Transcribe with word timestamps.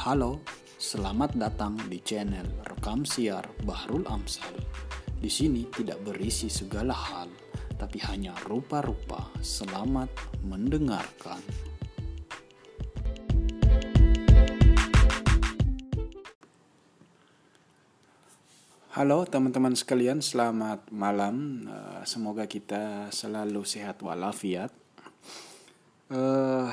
Halo, 0.00 0.40
selamat 0.80 1.36
datang 1.36 1.76
di 1.92 2.00
channel 2.00 2.64
Rekam 2.64 3.04
Siar 3.04 3.44
Bahrul 3.68 4.08
Amsal. 4.08 4.56
Di 5.20 5.28
sini 5.28 5.68
tidak 5.68 6.00
berisi 6.00 6.48
segala 6.48 6.96
hal, 6.96 7.28
tapi 7.76 8.00
hanya 8.08 8.32
rupa-rupa. 8.48 9.28
Selamat 9.44 10.08
mendengarkan. 10.40 11.44
Halo 18.96 19.28
teman-teman 19.28 19.76
sekalian, 19.76 20.24
selamat 20.24 20.88
malam. 20.88 21.68
Eh, 21.68 22.08
semoga 22.08 22.48
kita 22.48 23.12
selalu 23.12 23.68
sehat 23.68 24.00
walafiat. 24.00 24.72
Uh, 26.08 26.72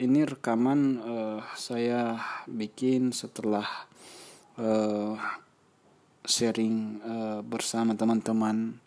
ini 0.00 0.24
rekaman 0.24 0.80
uh, 1.04 1.40
saya 1.52 2.16
bikin 2.48 3.12
setelah 3.12 3.68
uh, 4.56 5.12
sharing 6.24 7.04
uh, 7.04 7.40
bersama 7.44 7.92
teman-teman 7.92 8.80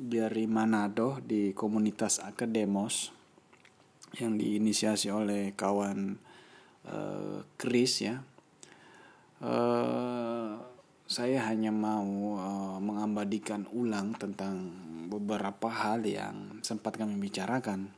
dari 0.00 0.48
Manado 0.48 1.20
di 1.20 1.52
komunitas 1.52 2.24
Akademos 2.24 3.12
yang 4.16 4.40
diinisiasi 4.40 5.12
oleh 5.12 5.52
kawan 5.52 6.16
uh, 6.88 7.44
Chris 7.60 8.08
ya. 8.08 8.16
Uh, 9.44 10.56
saya 11.04 11.44
hanya 11.44 11.76
mau 11.76 12.40
uh, 12.40 12.80
mengabadikan 12.80 13.68
ulang 13.76 14.16
tentang 14.16 14.72
beberapa 15.12 15.68
hal 15.68 16.08
yang 16.08 16.64
sempat 16.64 16.96
kami 16.96 17.20
bicarakan. 17.20 17.97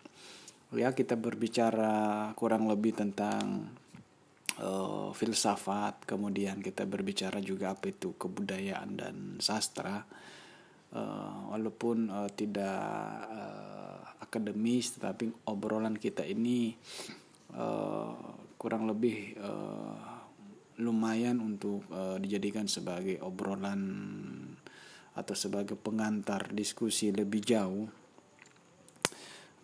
Ya, 0.71 0.95
kita 0.95 1.19
berbicara 1.19 2.31
kurang 2.39 2.71
lebih 2.71 2.95
tentang 2.95 3.75
uh, 4.63 5.11
filsafat, 5.11 6.07
kemudian 6.07 6.63
kita 6.63 6.87
berbicara 6.87 7.43
juga 7.43 7.75
apa 7.75 7.91
itu 7.91 8.15
kebudayaan 8.15 8.91
dan 8.95 9.17
sastra. 9.43 10.07
Uh, 10.95 11.51
walaupun 11.51 12.07
uh, 12.15 12.31
tidak 12.31 12.87
uh, 13.35 14.23
akademis, 14.23 14.95
tetapi 14.95 15.51
obrolan 15.51 15.99
kita 15.99 16.23
ini 16.23 16.71
uh, 17.59 18.15
kurang 18.55 18.87
lebih 18.87 19.35
uh, 19.43 20.23
lumayan 20.79 21.43
untuk 21.43 21.83
uh, 21.91 22.15
dijadikan 22.23 22.71
sebagai 22.71 23.19
obrolan 23.27 23.83
atau 25.19 25.35
sebagai 25.35 25.75
pengantar 25.75 26.55
diskusi 26.55 27.11
lebih 27.11 27.43
jauh 27.43 28.00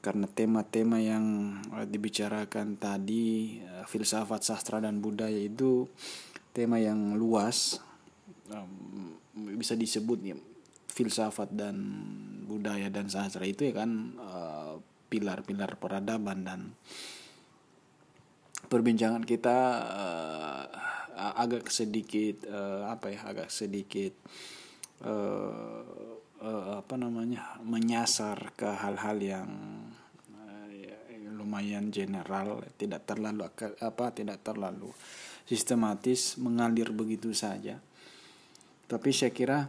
karena 0.06 0.30
tema-tema 0.30 1.02
yang 1.02 1.58
uh, 1.74 1.82
dibicarakan 1.82 2.78
tadi 2.78 3.58
uh, 3.66 3.82
filsafat 3.90 4.46
sastra 4.46 4.78
dan 4.78 5.02
budaya 5.02 5.34
itu 5.34 5.90
tema 6.54 6.78
yang 6.78 7.18
luas 7.18 7.82
bisa 9.34 9.74
disebut 9.74 10.18
ya 10.22 10.38
filsafat 10.94 11.50
dan 11.50 11.74
budaya 12.46 12.86
dan 12.86 13.10
sastra 13.10 13.42
itu 13.42 13.66
ya 13.66 13.82
kan 13.82 14.14
pilar-pilar 15.10 15.74
uh, 15.74 15.78
peradaban 15.82 16.46
dan 16.46 16.60
perbincangan 18.70 19.26
kita 19.26 19.58
uh, 19.90 20.64
agak 21.16 21.68
sedikit 21.72 22.46
uh, 22.46 22.92
apa 22.92 23.12
ya 23.12 23.20
agak 23.26 23.48
sedikit 23.50 24.14
uh, 25.04 25.82
uh, 26.42 26.64
apa 26.80 26.94
namanya 26.96 27.56
menyasar 27.64 28.52
ke 28.56 28.68
hal-hal 28.68 29.18
yang 29.20 29.50
lumayan 31.56 31.88
general 31.88 32.60
tidak 32.76 33.08
terlalu 33.08 33.48
apa 33.80 34.12
tidak 34.12 34.44
terlalu 34.44 34.92
sistematis 35.48 36.36
mengalir 36.36 36.92
begitu 36.92 37.32
saja. 37.32 37.80
Tapi 38.84 39.08
saya 39.08 39.32
kira 39.32 39.64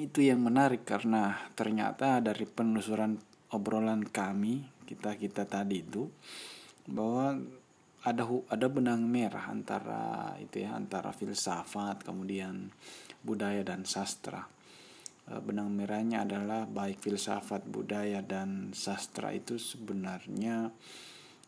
itu 0.00 0.24
yang 0.24 0.40
menarik 0.40 0.88
karena 0.88 1.52
ternyata 1.52 2.24
dari 2.24 2.48
penelusuran 2.48 3.20
obrolan 3.52 4.00
kami 4.08 4.64
kita 4.88 5.20
kita 5.20 5.44
tadi 5.44 5.84
itu 5.84 6.08
bahwa 6.88 7.36
ada 8.08 8.24
ada 8.48 8.66
benang 8.72 9.04
merah 9.04 9.52
antara 9.52 10.40
itu 10.40 10.64
ya 10.64 10.72
antara 10.72 11.12
filsafat 11.12 12.00
kemudian 12.00 12.72
budaya 13.20 13.60
dan 13.60 13.84
sastra 13.84 14.48
benang 15.26 15.74
merahnya 15.74 16.22
adalah 16.22 16.70
baik 16.70 17.02
filsafat 17.02 17.66
budaya 17.66 18.22
dan 18.22 18.70
sastra. 18.70 19.34
Itu 19.34 19.58
sebenarnya 19.58 20.70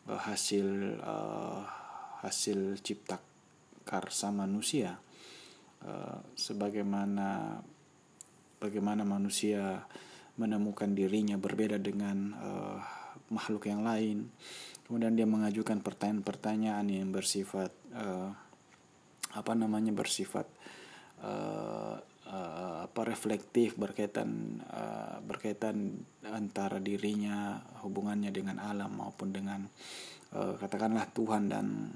e, 0.03 0.13
hasil 0.13 0.99
uh, 0.99 1.63
hasil 2.19 2.83
cipta 2.83 3.15
karsa 3.87 4.29
manusia. 4.35 4.99
Sebagaimana 6.35 7.55
bagaimana 8.59 9.07
manusia 9.07 9.87
menemukan 10.35 10.91
dirinya 10.91 11.39
berbeda 11.39 11.79
dengan 11.79 12.35
makhluk 13.31 13.71
yang 13.71 13.87
lain. 13.87 14.27
Kemudian 14.83 15.15
dia 15.15 15.23
mengajukan 15.23 15.79
pertanyaan-pertanyaan 15.79 16.83
yang 16.91 17.15
bersifat 17.15 17.71
apa 19.31 19.53
namanya 19.55 19.95
bersifat 19.95 20.51
uh, 22.29 22.85
apa 22.85 23.01
reflektif 23.05 23.75
berkaitan 23.75 24.61
uh, 24.69 25.17
berkaitan 25.25 26.05
antara 26.29 26.77
dirinya 26.77 27.59
hubungannya 27.81 28.29
dengan 28.29 28.61
alam 28.61 29.01
maupun 29.01 29.33
dengan 29.33 29.65
uh, 30.33 30.53
katakanlah 30.61 31.09
Tuhan 31.11 31.49
dan 31.49 31.93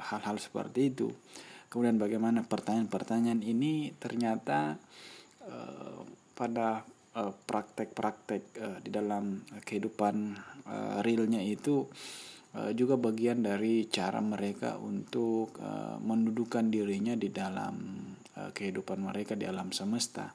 hal-hal 0.00 0.36
uh, 0.36 0.42
seperti 0.42 0.80
itu. 0.92 1.08
Kemudian 1.70 2.02
bagaimana 2.02 2.42
pertanyaan-pertanyaan 2.42 3.46
ini 3.46 3.94
ternyata 3.94 4.74
uh, 5.46 6.02
pada 6.34 6.82
praktek-praktek 7.46 8.42
uh, 8.58 8.64
uh, 8.64 8.78
di 8.82 8.90
dalam 8.90 9.44
kehidupan 9.62 10.14
uh, 10.66 10.98
realnya 11.04 11.42
itu 11.44 11.86
juga 12.74 12.98
bagian 12.98 13.46
dari 13.46 13.86
cara 13.86 14.18
mereka 14.18 14.74
untuk 14.82 15.54
uh, 15.62 16.02
mendudukan 16.02 16.66
dirinya 16.66 17.14
di 17.14 17.30
dalam 17.30 18.02
uh, 18.40 18.50
kehidupan 18.56 19.04
mereka 19.04 19.36
di 19.36 19.44
alam 19.44 19.68
semesta. 19.76 20.32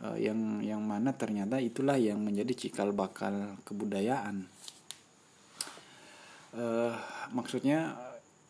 Uh, 0.00 0.16
yang 0.16 0.64
yang 0.64 0.80
mana 0.80 1.12
ternyata 1.12 1.60
itulah 1.60 2.00
yang 2.00 2.24
menjadi 2.24 2.56
cikal 2.56 2.96
bakal 2.96 3.60
kebudayaan. 3.68 4.48
Uh, 6.56 6.96
maksudnya 7.36 8.00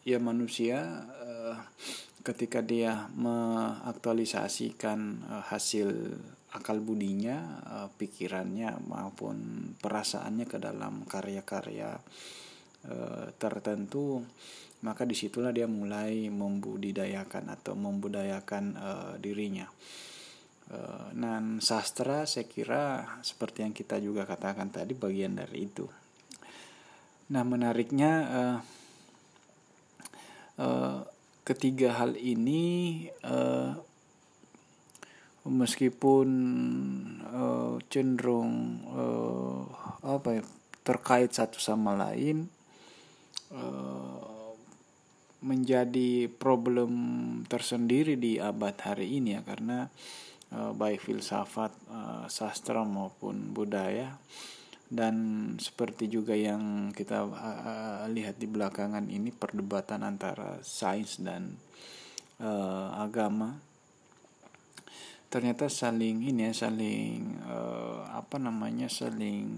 ya 0.07 0.23
manusia 0.23 1.07
uh, 1.23 1.55
ketika 2.23 2.63
dia 2.63 3.11
mengaktualisasikan 3.19 5.27
uh, 5.27 5.43
hasil 5.51 5.91
akal 6.53 6.85
budinya, 6.85 7.65
uh, 7.67 7.89
pikirannya 7.97 8.77
maupun 8.87 9.73
perasaannya 9.81 10.47
ke 10.47 10.61
dalam 10.61 11.09
karya-karya 11.09 11.97
uh, 12.87 13.27
tertentu, 13.41 14.23
maka 14.83 15.07
di 15.07 15.15
situlah 15.15 15.55
dia 15.55 15.71
mulai 15.71 16.29
membudidayakan 16.29 17.55
atau 17.55 17.79
membudayakan 17.79 18.65
uh, 18.77 19.15
dirinya. 19.19 19.71
Dan 21.13 21.61
sastra 21.61 22.25
saya 22.25 22.49
kira 22.49 23.05
seperti 23.21 23.61
yang 23.61 23.77
kita 23.77 24.01
juga 24.01 24.25
katakan 24.25 24.73
tadi 24.73 24.97
bagian 24.97 25.37
dari 25.37 25.69
itu. 25.69 25.85
Nah 27.29 27.45
menariknya 27.45 28.13
uh, 28.25 28.59
uh, 30.65 30.99
ketiga 31.45 31.97
hal 32.01 32.17
ini 32.17 33.05
uh, 33.25 33.77
meskipun 35.49 36.29
uh, 37.25 37.77
cenderung 37.93 38.81
uh, 38.93 39.61
apa 40.05 40.41
ya 40.41 40.43
terkait 40.89 41.37
satu 41.37 41.61
sama 41.61 41.95
lain 41.99 42.49
menjadi 45.43 46.31
problem 46.31 46.95
tersendiri 47.51 48.15
di 48.15 48.39
abad 48.39 48.79
hari 48.79 49.19
ini 49.19 49.39
ya 49.39 49.43
karena 49.43 49.91
uh, 50.55 50.71
baik 50.71 51.03
filsafat 51.03 51.75
uh, 51.91 52.25
sastra 52.31 52.87
maupun 52.87 53.51
budaya 53.51 54.17
dan 54.93 55.17
seperti 55.57 56.07
juga 56.07 56.37
yang 56.37 56.95
kita 56.95 57.25
uh, 57.27 58.05
lihat 58.13 58.39
di 58.39 58.47
belakangan 58.47 59.09
ini 59.09 59.33
perdebatan 59.33 60.05
antara 60.07 60.63
sains 60.63 61.19
dan 61.19 61.59
uh, 62.39 62.95
agama 63.01 63.59
ternyata 65.33 65.73
saling 65.73 66.29
ini 66.29 66.53
ya 66.53 66.69
saling 66.69 67.41
uh, 67.49 68.05
apa 68.13 68.37
namanya 68.37 68.85
saling 68.93 69.49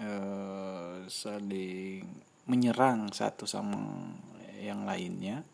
uh, 0.00 1.04
saling 1.04 2.00
menyerang 2.48 3.12
satu 3.12 3.44
sama 3.44 3.76
yang 4.64 4.88
lainnya. 4.88 5.44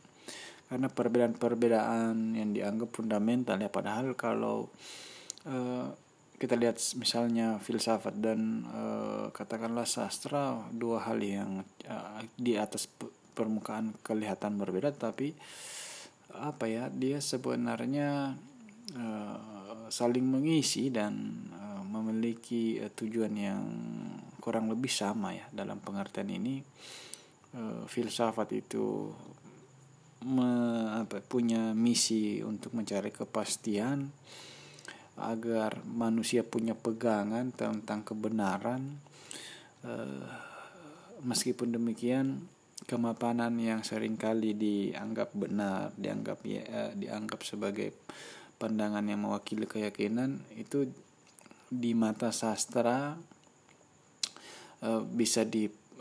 Karena 0.70 0.86
perbedaan-perbedaan 0.86 2.38
yang 2.38 2.54
dianggap 2.54 2.94
fundamental 2.94 3.58
ya 3.58 3.66
padahal 3.66 4.14
kalau 4.14 4.70
uh, 5.50 5.90
kita 6.38 6.54
lihat 6.54 6.78
misalnya 6.94 7.58
filsafat 7.58 8.14
dan 8.22 8.64
uh, 8.70 9.34
katakanlah 9.34 9.84
sastra 9.84 10.56
dua 10.70 11.02
hal 11.10 11.18
yang 11.18 11.66
uh, 11.90 12.22
di 12.38 12.54
atas 12.54 12.86
permukaan 13.34 13.98
kelihatan 14.06 14.56
berbeda 14.62 14.94
tapi 14.94 15.34
apa 16.30 16.70
ya 16.70 16.86
dia 16.86 17.18
sebenarnya 17.18 18.38
saling 19.90 20.26
mengisi 20.26 20.90
dan 20.90 21.46
memiliki 21.90 22.78
tujuan 22.94 23.34
yang 23.34 23.62
kurang 24.40 24.72
lebih 24.72 24.90
sama 24.90 25.36
ya 25.36 25.46
dalam 25.52 25.78
pengertian 25.78 26.30
ini 26.32 26.64
uh, 27.54 27.84
filsafat 27.86 28.54
itu 28.54 29.10
me, 30.26 30.50
apa, 31.00 31.24
punya 31.24 31.72
misi 31.72 32.44
untuk 32.44 32.76
mencari 32.76 33.08
kepastian 33.10 34.12
agar 35.20 35.84
manusia 35.84 36.40
punya 36.40 36.72
pegangan 36.72 37.52
tentang 37.52 38.04
kebenaran. 38.04 39.00
Uh, 39.80 40.28
meskipun 41.24 41.72
demikian 41.72 42.48
kemapanan 42.88 43.52
yang 43.60 43.84
sering 43.84 44.16
kali 44.16 44.56
dianggap 44.56 45.36
benar, 45.36 45.92
dianggap 46.00 46.40
ya, 46.48 46.64
eh, 46.64 46.92
dianggap 46.96 47.44
sebagai 47.44 47.92
pandangan 48.56 49.04
yang 49.04 49.24
mewakili 49.28 49.68
keyakinan 49.68 50.40
itu 50.56 50.88
di 51.68 51.92
mata 51.92 52.32
sastra 52.32 53.14
bisa 55.12 55.44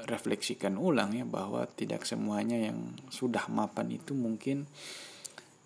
direfleksikan 0.04 0.80
ulang 0.80 1.16
ya 1.16 1.25
bahwa 1.28 1.68
tidak 1.68 2.07
semuanya 2.07 2.56
yang 2.56 2.96
sudah 3.12 3.48
mapan 3.51 3.92
itu 3.92 4.16
mungkin 4.16 4.68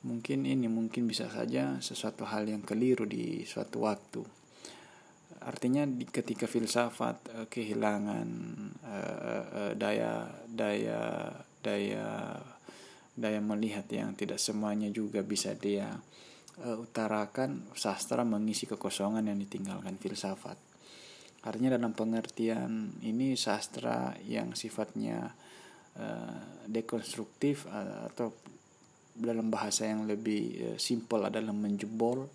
mungkin 0.03 0.43
ini 0.43 0.67
mungkin 0.67 1.07
bisa 1.07 1.31
saja 1.31 1.79
sesuatu 1.79 2.27
hal 2.27 2.43
yang 2.47 2.61
keliru 2.61 3.07
di 3.07 3.47
suatu 3.47 3.87
waktu. 3.87 4.21
Artinya 5.43 5.83
di, 5.83 6.07
ketika 6.07 6.47
filsafat 6.47 7.17
uh, 7.35 7.47
kehilangan 7.47 8.27
uh, 8.83 9.43
uh, 9.43 9.71
daya 9.75 10.27
daya 10.47 11.31
daya 11.63 12.39
daya 13.15 13.39
melihat 13.43 13.87
yang 13.91 14.15
tidak 14.15 14.39
semuanya 14.39 14.87
juga 14.91 15.19
bisa 15.23 15.55
dia 15.55 15.99
uh, 16.63 16.77
utarakan 16.79 17.67
sastra 17.75 18.23
mengisi 18.23 18.67
kekosongan 18.67 19.27
yang 19.27 19.39
ditinggalkan 19.39 19.99
filsafat 19.99 20.72
artinya 21.43 21.75
dalam 21.75 21.91
pengertian 21.91 22.99
ini 23.03 23.35
sastra 23.35 24.15
yang 24.23 24.55
sifatnya 24.55 25.31
uh, 25.99 26.65
dekonstruktif 26.67 27.67
uh, 27.67 28.07
atau 28.07 28.31
dalam 29.13 29.51
bahasa 29.51 29.85
yang 29.85 30.07
lebih 30.07 30.43
uh, 30.73 30.77
simpel 30.79 31.27
adalah 31.27 31.51
menjebol 31.51 32.25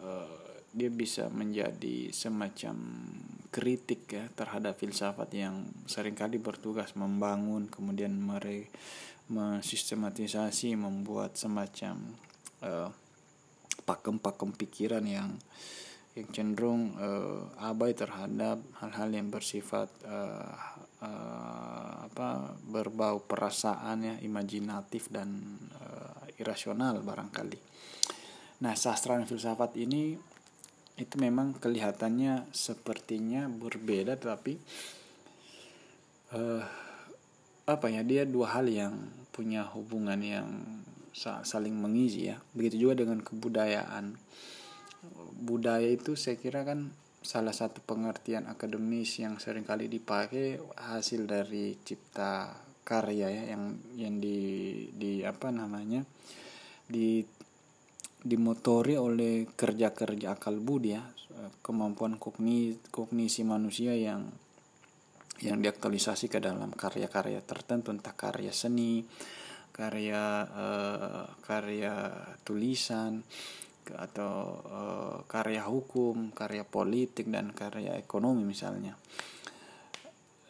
uh, 0.00 0.38
dia 0.72 0.90
bisa 0.92 1.32
menjadi 1.32 2.12
semacam 2.12 2.76
kritik 3.48 4.12
ya 4.12 4.24
terhadap 4.36 4.76
filsafat 4.76 5.28
yang 5.32 5.64
sering 5.88 6.12
kali 6.12 6.36
bertugas 6.36 6.92
membangun 6.96 7.68
kemudian 7.68 8.12
mereka 8.12 8.68
mensistematisasi 9.28 10.72
membuat 10.76 11.36
semacam 11.36 12.00
uh, 12.64 12.88
pakem-pakem 13.84 14.50
pikiran 14.56 15.04
yang 15.04 15.36
yang 16.18 16.28
cenderung 16.34 16.98
uh, 16.98 17.46
abai 17.62 17.94
terhadap 17.94 18.58
hal-hal 18.82 19.08
yang 19.14 19.30
bersifat 19.30 19.86
uh, 20.02 20.50
uh, 20.98 22.10
apa 22.10 22.58
berbau 22.66 23.22
perasaan 23.22 24.02
ya 24.02 24.14
imajinatif 24.18 25.06
dan 25.14 25.38
uh, 25.78 26.26
irasional 26.42 26.98
barangkali. 27.06 27.58
Nah 28.66 28.74
sastra 28.74 29.14
dan 29.14 29.30
filsafat 29.30 29.78
ini 29.78 30.18
itu 30.98 31.14
memang 31.22 31.54
kelihatannya 31.54 32.50
sepertinya 32.50 33.46
berbeda 33.46 34.18
tapi 34.18 34.58
uh, 36.34 36.66
apa 37.70 37.86
ya 37.86 38.02
dia 38.02 38.26
dua 38.26 38.58
hal 38.58 38.66
yang 38.66 38.98
punya 39.30 39.62
hubungan 39.70 40.18
yang 40.18 40.48
saling 41.46 41.74
mengisi 41.74 42.30
ya 42.30 42.42
begitu 42.54 42.88
juga 42.88 43.06
dengan 43.06 43.22
kebudayaan 43.22 44.18
budaya 45.38 45.86
itu 45.86 46.18
saya 46.18 46.36
kira 46.38 46.66
kan 46.66 46.90
salah 47.22 47.54
satu 47.54 47.82
pengertian 47.82 48.46
akademis 48.46 49.22
yang 49.22 49.38
sering 49.42 49.66
kali 49.66 49.90
dipakai 49.90 50.58
hasil 50.78 51.26
dari 51.26 51.76
cipta 51.82 52.54
karya 52.86 53.28
ya 53.28 53.42
yang 53.52 53.76
yang 54.00 54.14
di 54.16 54.38
di 54.96 55.20
apa 55.22 55.52
namanya 55.52 56.02
di 56.88 57.20
dimotori 58.18 58.96
oleh 58.96 59.44
kerja-kerja 59.44 60.34
akal 60.34 60.58
budi 60.58 60.96
ya 60.96 61.04
kemampuan 61.62 62.18
kogni, 62.18 62.74
kognisi 62.90 63.46
manusia 63.46 63.94
yang 63.94 64.26
yang 65.38 65.62
diaktualisasi 65.62 66.26
ke 66.26 66.42
dalam 66.42 66.74
karya-karya 66.74 67.38
tertentu 67.46 67.94
entah 67.94 68.14
karya 68.18 68.50
seni 68.50 69.06
karya 69.70 70.42
uh, 70.50 71.26
karya 71.46 72.10
tulisan 72.42 73.22
atau 73.96 74.60
uh, 74.66 75.16
karya 75.24 75.64
hukum 75.64 76.34
karya 76.34 76.66
politik 76.66 77.30
dan 77.32 77.54
karya 77.54 77.96
ekonomi 77.96 78.44
misalnya 78.44 78.98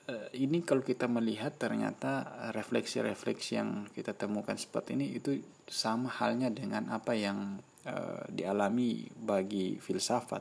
uh, 0.08 0.28
ini 0.34 0.64
kalau 0.64 0.82
kita 0.82 1.06
melihat 1.06 1.54
ternyata 1.54 2.50
refleksi-refleksi 2.50 3.50
yang 3.60 3.86
kita 3.92 4.16
temukan 4.16 4.56
seperti 4.56 4.96
ini 4.98 5.14
itu 5.14 5.38
sama 5.68 6.08
halnya 6.10 6.48
dengan 6.50 6.88
apa 6.90 7.12
yang 7.14 7.60
uh, 7.84 8.24
dialami 8.32 9.04
bagi 9.12 9.76
filsafat. 9.76 10.40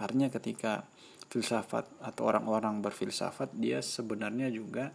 Artinya 0.00 0.28
ketika 0.28 0.84
filsafat 1.32 1.88
atau 2.04 2.28
orang-orang 2.28 2.82
berfilsafat 2.84 3.54
dia 3.56 3.80
sebenarnya 3.80 4.50
juga 4.50 4.90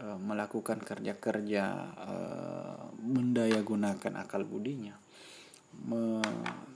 melakukan 0.00 0.80
kerja-kerja 0.80 1.64
uh, 2.00 2.88
mendaya 3.04 3.60
gunakan 3.60 4.12
akal 4.16 4.48
budinya. 4.48 4.96
Me, 5.86 6.20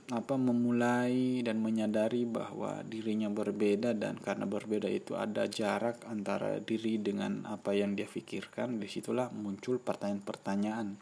apa 0.05 0.37
memulai 0.37 1.41
dan 1.41 1.65
menyadari 1.65 2.29
bahwa 2.29 2.85
dirinya 2.85 3.25
berbeda 3.25 3.97
dan 3.97 4.21
karena 4.21 4.45
berbeda 4.45 4.85
itu 4.85 5.17
ada 5.17 5.49
jarak 5.49 6.05
antara 6.05 6.61
diri 6.61 7.01
dengan 7.01 7.41
apa 7.49 7.73
yang 7.73 7.97
dia 7.97 8.05
pikirkan 8.05 8.77
di 8.77 8.85
situlah 8.85 9.33
muncul 9.33 9.81
pertanyaan-pertanyaan. 9.81 10.93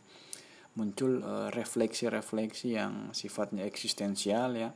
Muncul 0.73 1.19
eh, 1.21 1.49
refleksi-refleksi 1.53 2.73
uh, 2.73 2.75
yang 2.79 2.93
sifatnya 3.11 3.67
eksistensial 3.67 4.55
ya. 4.55 4.71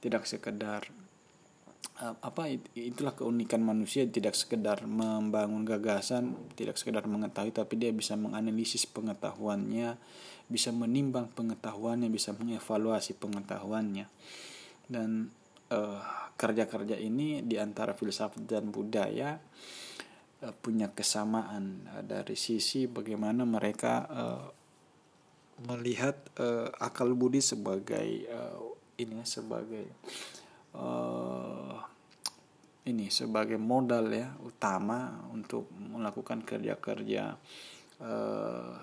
Tidak 0.00 0.24
sekedar 0.24 0.88
apa 1.94 2.50
itulah 2.74 3.14
keunikan 3.14 3.62
manusia 3.62 4.02
tidak 4.10 4.34
sekedar 4.34 4.82
membangun 4.82 5.62
gagasan 5.62 6.34
tidak 6.58 6.74
sekedar 6.74 7.06
mengetahui 7.06 7.54
tapi 7.54 7.78
dia 7.78 7.94
bisa 7.94 8.18
menganalisis 8.18 8.82
pengetahuannya 8.90 9.94
bisa 10.44 10.70
menimbang 10.70 11.32
pengetahuannya 11.32 12.12
bisa 12.12 12.36
mengevaluasi 12.36 13.16
pengetahuannya. 13.16 14.06
Dan 14.84 15.32
uh, 15.72 16.00
kerja-kerja 16.36 17.00
ini 17.00 17.40
di 17.40 17.56
antara 17.56 17.96
filsafat 17.96 18.44
dan 18.44 18.68
budaya 18.68 19.40
uh, 20.44 20.54
punya 20.60 20.92
kesamaan 20.92 21.88
uh, 21.88 22.04
dari 22.04 22.36
sisi 22.36 22.84
bagaimana 22.84 23.48
mereka 23.48 24.06
melihat 25.54 26.18
akal 26.82 27.14
budi 27.14 27.38
sebagai 27.38 28.26
ini 28.98 29.22
sebagai 29.22 29.86
uh, 30.74 31.78
ini 32.84 33.08
sebagai 33.08 33.56
modal 33.56 34.12
ya 34.12 34.28
utama 34.44 35.24
untuk 35.32 35.70
melakukan 35.72 36.44
kerja-kerja 36.44 37.38
uh, 38.04 38.74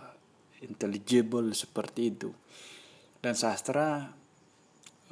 intelligible 0.65 1.53
seperti 1.53 2.01
itu 2.09 2.29
dan 3.21 3.37
sastra 3.37 4.09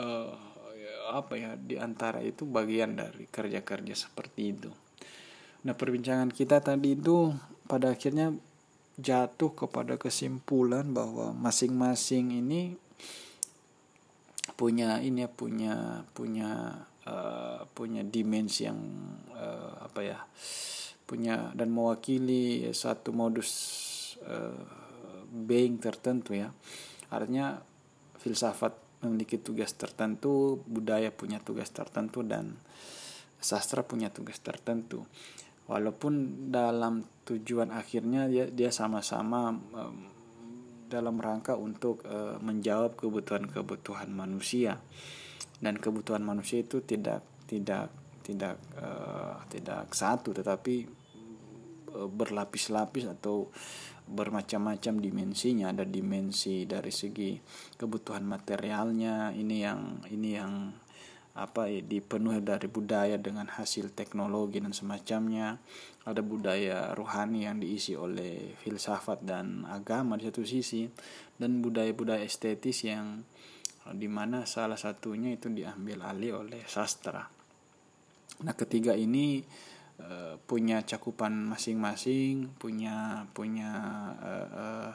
uh, 0.02 0.34
apa 1.10 1.34
ya 1.38 1.58
di 1.58 1.78
antara 1.78 2.22
itu 2.22 2.46
bagian 2.46 2.94
dari 2.94 3.26
kerja-kerja 3.26 3.98
seperti 3.98 4.42
itu. 4.54 4.70
Nah 5.66 5.74
perbincangan 5.74 6.30
kita 6.30 6.62
tadi 6.62 6.94
itu 6.94 7.34
pada 7.66 7.94
akhirnya 7.94 8.34
jatuh 9.00 9.56
kepada 9.56 9.98
kesimpulan 9.98 10.92
bahwa 10.94 11.34
masing-masing 11.34 12.36
ini 12.36 12.78
punya 14.60 15.00
ini 15.00 15.24
ya 15.24 15.32
punya 15.32 16.04
punya 16.12 16.84
uh, 17.08 17.63
punya 17.72 18.04
dimensi 18.04 18.68
yang 18.68 18.75
uh, 19.32 19.88
apa 19.88 20.00
ya 20.04 20.20
punya 21.08 21.56
dan 21.56 21.72
mewakili 21.72 22.68
satu 22.75 23.16
modus 23.16 23.50
uh, 24.28 24.60
being 25.32 25.80
tertentu 25.80 26.36
ya. 26.36 26.51
Artinya 27.08 27.56
filsafat 28.20 28.75
memiliki 29.08 29.39
tugas 29.39 29.72
tertentu 29.80 30.60
budaya 30.68 31.08
punya 31.08 31.39
tugas 31.39 31.72
tertentu 31.72 32.20
dan 32.28 32.60
sastra 33.39 33.88
punya 33.88 34.12
tugas 34.12 34.44
tertentu. 34.44 35.08
Walaupun 35.72 36.46
dalam 36.51 37.08
tujuan 37.24 37.72
akhirnya 37.72 38.28
dia 38.28 38.51
dia 38.51 38.75
sama-sama 38.75 39.56
dalam 40.89 41.22
rangka 41.22 41.53
untuk 41.53 42.01
uh, 42.10 42.41
menjawab 42.41 42.98
kebutuhan-kebutuhan 42.98 44.10
manusia. 44.10 44.81
Dan 45.60 45.77
kebutuhan 45.77 46.25
manusia 46.25 46.65
itu 46.65 46.81
tidak 46.81 47.22
tidak 47.46 47.93
tidak 48.25 48.58
uh, 48.81 49.39
tidak 49.48 49.93
satu 49.93 50.34
tetapi 50.34 51.00
berlapis-lapis 51.89 53.10
atau 53.10 53.50
bermacam-macam 54.10 54.93
dimensinya. 55.01 55.74
Ada 55.74 55.86
dimensi 55.86 56.65
dari 56.65 56.93
segi 56.93 57.38
kebutuhan 57.77 58.25
materialnya 58.25 59.34
ini 59.34 59.58
yang 59.62 60.05
ini 60.10 60.29
yang 60.34 60.53
apa 61.39 61.72
ya 61.72 61.79
dipenuhi 61.79 62.43
dari 62.43 62.67
budaya 62.67 63.15
dengan 63.15 63.48
hasil 63.48 63.96
teknologi 63.96 64.60
dan 64.60 64.75
semacamnya. 64.75 65.58
Ada 66.03 66.19
budaya 66.19 66.91
rohani 66.98 67.48
yang 67.48 67.63
diisi 67.63 67.96
oleh 67.96 68.60
filsafat 68.60 69.24
dan 69.24 69.63
agama 69.69 70.19
di 70.19 70.27
satu 70.27 70.43
sisi 70.43 70.89
dan 71.39 71.63
budaya-budaya 71.63 72.25
estetis 72.25 72.84
yang 72.84 73.24
di 73.89 74.10
mana 74.12 74.43
salah 74.43 74.77
satunya 74.77 75.34
itu 75.34 75.50
diambil 75.50 76.05
alih 76.05 76.43
oleh 76.46 76.62
sastra. 76.67 77.25
Nah 78.39 78.55
ketiga 78.55 78.93
ini 78.93 79.41
uh, 80.00 80.39
punya 80.43 80.84
cakupan 80.84 81.51
masing-masing 81.51 82.55
punya 82.55 83.27
punya 83.36 83.72
uh, 84.19 84.50
uh, 84.50 84.93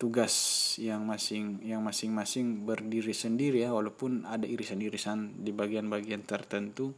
tugas 0.00 0.32
yang 0.80 1.04
masing 1.04 1.60
yang 1.60 1.84
masing-masing 1.84 2.64
berdiri 2.64 3.12
sendiri 3.12 3.60
ya 3.60 3.76
walaupun 3.76 4.24
ada 4.24 4.48
irisan-irisan 4.48 5.44
di 5.44 5.52
bagian-bagian 5.52 6.24
tertentu. 6.24 6.96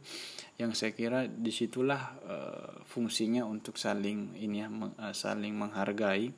Yang 0.55 0.71
saya 0.79 0.91
kira 0.95 1.19
di 1.27 1.51
situlah 1.51 2.15
uh, 2.23 2.79
fungsinya 2.87 3.43
untuk 3.43 3.75
saling 3.75 4.39
ini 4.39 4.63
ya 4.63 4.71
uh, 4.71 5.11
saling 5.11 5.51
menghargai 5.51 6.31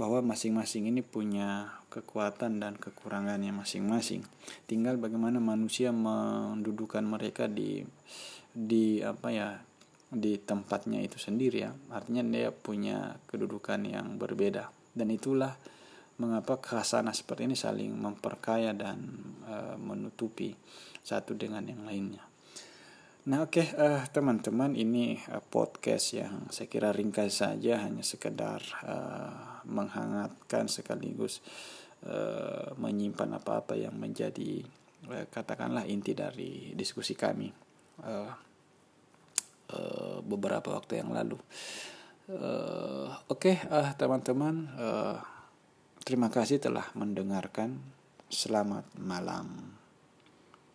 bahwa 0.00 0.24
masing-masing 0.24 0.88
ini 0.88 1.04
punya 1.04 1.76
kekuatan 1.92 2.64
dan 2.64 2.80
kekurangannya 2.80 3.52
masing-masing. 3.52 4.24
Tinggal 4.64 4.96
bagaimana 4.96 5.36
manusia 5.36 5.92
mendudukan 5.92 7.04
mereka 7.04 7.44
di 7.44 7.84
di 8.56 9.04
apa 9.04 9.28
ya 9.28 9.48
di 10.08 10.40
tempatnya 10.40 11.04
itu 11.04 11.20
sendiri 11.20 11.58
ya. 11.60 11.76
Artinya 11.92 12.24
dia 12.24 12.48
punya 12.56 13.20
kedudukan 13.28 13.84
yang 13.84 14.16
berbeda 14.16 14.83
dan 14.94 15.10
itulah 15.10 15.58
mengapa 16.22 16.62
khasana 16.62 17.10
seperti 17.10 17.50
ini 17.50 17.58
saling 17.58 17.90
memperkaya 17.90 18.70
dan 18.70 19.02
uh, 19.50 19.74
menutupi 19.74 20.54
satu 21.02 21.34
dengan 21.34 21.66
yang 21.66 21.82
lainnya. 21.82 22.22
Nah 23.24 23.42
oke 23.42 23.56
okay, 23.56 23.66
uh, 23.74 24.04
teman-teman 24.14 24.78
ini 24.78 25.18
uh, 25.32 25.42
podcast 25.42 26.14
yang 26.14 26.46
saya 26.54 26.70
kira 26.70 26.94
ringkas 26.94 27.42
saja 27.42 27.82
hanya 27.82 28.06
sekedar 28.06 28.62
uh, 28.86 29.64
menghangatkan 29.66 30.70
sekaligus 30.70 31.42
uh, 32.06 32.76
menyimpan 32.78 33.40
apa-apa 33.40 33.74
yang 33.74 33.96
menjadi 33.96 34.62
uh, 35.10 35.26
katakanlah 35.32 35.88
inti 35.88 36.12
dari 36.12 36.76
diskusi 36.76 37.16
kami 37.16 37.48
uh, 38.04 38.30
uh, 39.72 40.18
beberapa 40.22 40.76
waktu 40.76 41.00
yang 41.02 41.10
lalu. 41.10 41.40
Uh, 42.24 43.12
oke 43.28 43.52
okay, 43.52 43.56
uh, 43.68 43.92
teman-teman. 43.96 44.68
Uh, 44.80 45.16
Terima 46.04 46.28
kasih 46.28 46.60
telah 46.60 46.92
mendengarkan. 46.92 47.80
Selamat 48.28 48.84
malam. 49.00 49.73